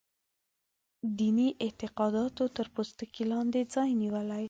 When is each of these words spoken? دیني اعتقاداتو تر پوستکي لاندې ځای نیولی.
دیني 1.17 1.47
اعتقاداتو 1.65 2.43
تر 2.55 2.67
پوستکي 2.75 3.23
لاندې 3.31 3.59
ځای 3.73 3.89
نیولی. 4.01 4.39